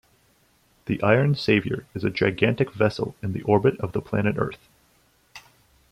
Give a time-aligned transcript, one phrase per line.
[0.87, 4.67] The Iron Savior is a gigantic vessel in the orbit of the planet Earth.